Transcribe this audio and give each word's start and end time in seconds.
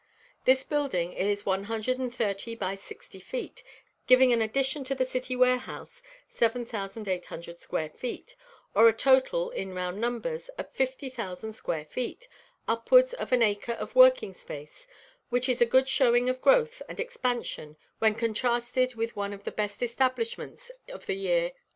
This 0.45 0.63
building 0.63 1.13
is 1.13 1.45
one 1.45 1.65
hundred 1.65 1.99
and 1.99 2.11
thirty 2.11 2.55
by 2.55 2.73
sixty 2.73 3.19
feet, 3.19 3.61
giving 4.07 4.31
in 4.31 4.41
addition 4.41 4.83
to 4.85 4.95
the 4.95 5.05
city 5.05 5.35
warehouse 5.35 6.01
7800 6.33 7.59
square 7.59 7.89
feet, 7.91 8.35
or 8.73 8.87
a 8.87 8.93
total 8.93 9.51
in 9.51 9.75
round 9.75 10.01
numbers 10.01 10.49
of 10.57 10.71
50,000 10.71 11.53
square 11.53 11.85
feet, 11.85 12.27
upwards 12.67 13.13
of 13.13 13.31
an 13.31 13.43
acre 13.43 13.73
of 13.73 13.93
working 13.93 14.33
space, 14.33 14.87
which 15.29 15.47
is 15.47 15.61
a 15.61 15.67
good 15.67 15.87
showing 15.87 16.29
of 16.29 16.41
growth 16.41 16.81
and 16.89 16.99
expansion 16.99 17.77
when 17.99 18.15
contrasted 18.15 18.95
with 18.95 19.15
one 19.15 19.33
of 19.33 19.43
the 19.43 19.51
best 19.51 19.83
establishments 19.83 20.71
of 20.87 21.05
the 21.05 21.13
year 21.13 21.43
1814. 21.53 21.61